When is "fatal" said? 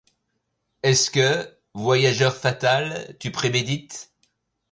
2.35-3.15